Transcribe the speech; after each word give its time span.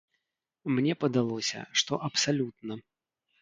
Мне 0.77 0.95
падалося, 1.05 1.59
што 1.83 2.01
абсалютна. 2.09 2.73